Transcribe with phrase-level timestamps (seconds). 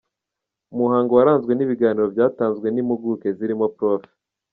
[0.73, 4.03] Umuhango waranzwe n’ibiganiro byatanzwe n’impuguke zirimo Prof.